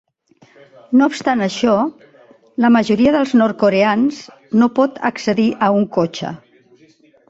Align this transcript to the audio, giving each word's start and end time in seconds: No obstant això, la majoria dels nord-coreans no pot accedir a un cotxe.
No 1.01 1.09
obstant 1.11 1.43
això, 1.47 1.75
la 2.67 2.73
majoria 2.77 3.13
dels 3.19 3.37
nord-coreans 3.45 4.27
no 4.61 4.73
pot 4.83 5.01
accedir 5.15 5.51
a 5.71 5.75
un 5.81 5.91
cotxe. 6.01 6.39